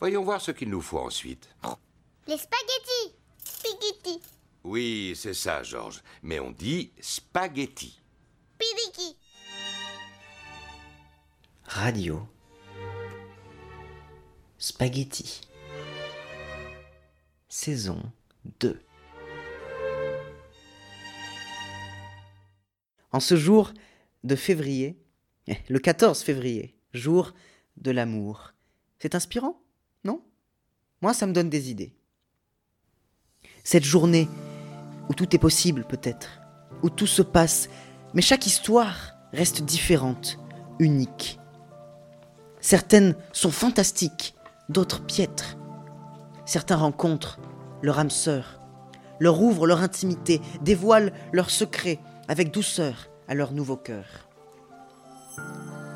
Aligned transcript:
Voyons 0.00 0.22
voir 0.22 0.40
ce 0.40 0.52
qu'il 0.52 0.70
nous 0.70 0.80
faut 0.80 0.98
ensuite. 0.98 1.48
Les 2.26 2.36
spaghettis 2.36 3.16
Spaghetti 3.42 4.20
Oui, 4.64 5.14
c'est 5.16 5.34
ça, 5.34 5.62
Georges. 5.62 6.02
Mais 6.22 6.38
on 6.38 6.50
dit 6.52 6.92
spaghetti. 7.00 8.00
Pidiki 8.58 9.16
Radio. 11.64 12.26
Spaghetti. 14.58 15.40
Saison 17.48 18.12
2. 18.60 18.80
En 23.10 23.20
ce 23.20 23.36
jour 23.36 23.72
de 24.22 24.36
février, 24.36 25.02
le 25.68 25.78
14 25.78 26.22
février, 26.22 26.78
jour 26.92 27.32
de 27.76 27.90
l'amour. 27.90 28.52
C'est 28.98 29.14
inspirant, 29.14 29.60
Moi, 31.00 31.14
ça 31.14 31.26
me 31.26 31.32
donne 31.32 31.50
des 31.50 31.70
idées. 31.70 31.94
Cette 33.62 33.84
journée 33.84 34.28
où 35.08 35.14
tout 35.14 35.34
est 35.34 35.38
possible 35.38 35.84
peut-être, 35.84 36.40
où 36.82 36.90
tout 36.90 37.06
se 37.06 37.22
passe, 37.22 37.68
mais 38.14 38.22
chaque 38.22 38.46
histoire 38.46 39.14
reste 39.32 39.62
différente, 39.62 40.38
unique. 40.78 41.38
Certaines 42.60 43.14
sont 43.32 43.50
fantastiques, 43.50 44.34
d'autres 44.68 45.04
piètres. 45.04 45.56
Certains 46.46 46.76
rencontrent 46.76 47.38
leur 47.82 47.98
âme 47.98 48.10
sœur, 48.10 48.60
leur 49.20 49.40
ouvrent 49.40 49.66
leur 49.66 49.82
intimité, 49.82 50.40
dévoilent 50.62 51.12
leurs 51.32 51.50
secrets 51.50 52.00
avec 52.26 52.52
douceur 52.52 53.08
à 53.28 53.34
leur 53.34 53.52
nouveau 53.52 53.76
cœur. 53.76 54.28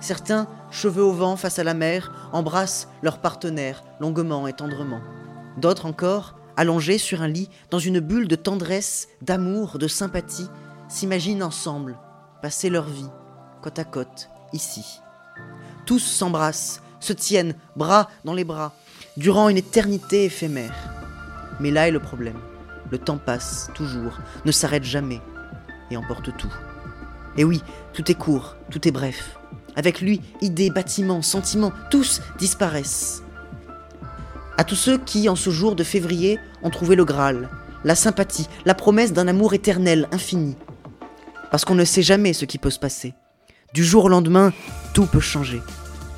Certains, 0.00 0.46
cheveux 0.70 1.02
au 1.02 1.12
vent 1.12 1.36
face 1.36 1.58
à 1.58 1.64
la 1.64 1.74
mer, 1.74 2.12
embrassent 2.32 2.88
leur 3.02 3.18
partenaire 3.18 3.82
longuement 4.00 4.46
et 4.46 4.52
tendrement. 4.52 5.00
D'autres 5.56 5.86
encore, 5.86 6.36
allongés 6.56 6.98
sur 6.98 7.22
un 7.22 7.28
lit, 7.28 7.50
dans 7.70 7.78
une 7.78 8.00
bulle 8.00 8.28
de 8.28 8.36
tendresse, 8.36 9.08
d'amour, 9.22 9.78
de 9.78 9.88
sympathie, 9.88 10.48
s'imaginent 10.88 11.42
ensemble 11.42 11.98
passer 12.42 12.70
leur 12.70 12.84
vie, 12.84 13.08
côte 13.62 13.78
à 13.78 13.84
côte, 13.84 14.28
ici. 14.52 15.00
Tous 15.84 15.98
s'embrassent, 15.98 16.82
se 17.00 17.12
tiennent, 17.12 17.54
bras 17.74 18.08
dans 18.24 18.34
les 18.34 18.44
bras, 18.44 18.72
durant 19.16 19.48
une 19.48 19.56
éternité 19.56 20.24
éphémère. 20.24 20.74
Mais 21.60 21.70
là 21.70 21.88
est 21.88 21.92
le 21.92 22.00
problème. 22.00 22.38
Le 22.90 22.98
temps 22.98 23.18
passe, 23.18 23.70
toujours, 23.74 24.18
ne 24.44 24.52
s'arrête 24.52 24.84
jamais, 24.84 25.20
et 25.90 25.96
emporte 25.96 26.36
tout. 26.36 26.52
Et 27.36 27.44
oui, 27.44 27.62
tout 27.92 28.10
est 28.10 28.14
court, 28.14 28.56
tout 28.70 28.86
est 28.86 28.92
bref. 28.92 29.38
Avec 29.76 30.00
lui, 30.00 30.20
idées, 30.40 30.70
bâtiments, 30.70 31.22
sentiments, 31.22 31.72
tous 31.90 32.22
disparaissent. 32.38 33.22
À 34.58 34.64
tous 34.64 34.74
ceux 34.74 34.96
qui, 34.96 35.28
en 35.28 35.36
ce 35.36 35.50
jour 35.50 35.76
de 35.76 35.84
février, 35.84 36.38
ont 36.62 36.70
trouvé 36.70 36.96
le 36.96 37.04
Graal, 37.04 37.50
la 37.84 37.94
sympathie, 37.94 38.48
la 38.64 38.74
promesse 38.74 39.12
d'un 39.12 39.28
amour 39.28 39.52
éternel, 39.52 40.08
infini. 40.12 40.56
Parce 41.50 41.64
qu'on 41.66 41.74
ne 41.74 41.84
sait 41.84 42.02
jamais 42.02 42.32
ce 42.32 42.46
qui 42.46 42.58
peut 42.58 42.70
se 42.70 42.78
passer. 42.78 43.14
Du 43.74 43.84
jour 43.84 44.06
au 44.06 44.08
lendemain, 44.08 44.52
tout 44.94 45.06
peut 45.06 45.20
changer. 45.20 45.60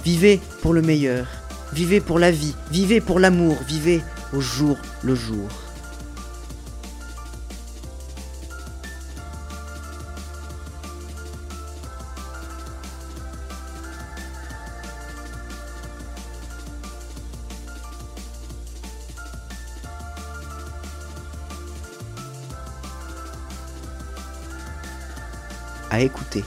Vivez 0.04 0.40
pour 0.62 0.72
le 0.72 0.80
meilleur, 0.80 1.26
vivez 1.72 2.00
pour 2.00 2.20
la 2.20 2.30
vie, 2.30 2.54
vivez 2.70 3.00
pour 3.00 3.18
l'amour, 3.18 3.56
vivez 3.66 4.02
au 4.32 4.40
jour 4.40 4.76
le 5.02 5.16
jour. 5.16 5.48
À 25.90 26.00
écouter 26.00 26.44